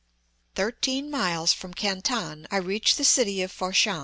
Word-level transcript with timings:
Thirteen 0.55 1.11
miles 1.11 1.53
from 1.53 1.75
Canton 1.75 2.47
I 2.49 2.57
reach 2.57 2.95
the 2.95 3.03
city 3.03 3.43
of 3.43 3.51
Fat 3.51 3.75
shan. 3.75 3.99